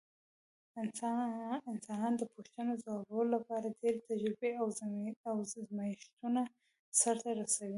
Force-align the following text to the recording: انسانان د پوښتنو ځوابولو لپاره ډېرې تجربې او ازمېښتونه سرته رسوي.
انسانان 1.77 2.13
د 2.17 2.23
پوښتنو 2.33 2.73
ځوابولو 2.83 3.33
لپاره 3.35 3.75
ډېرې 3.79 3.99
تجربې 4.09 4.51
او 4.59 4.65
ازمېښتونه 5.43 6.41
سرته 7.01 7.29
رسوي. 7.39 7.69